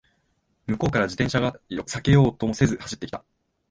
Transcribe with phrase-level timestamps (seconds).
[0.65, 3.23] 向こうから自転車が避けようともせず走ってきた